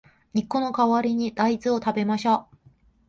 [0.33, 2.57] 肉の代わりに大豆を食べましょう